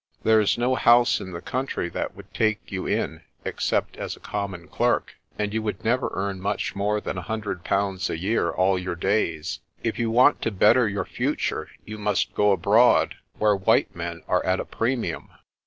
[0.23, 4.67] There's no house in the country that would take you in except as a common
[4.67, 8.79] clerk, and you would never earn much more than a hundred pounds a year all
[8.79, 9.59] your days.
[9.83, 14.43] If you want to better your future you must go abroad, where white men are
[14.43, 15.29] at a premium.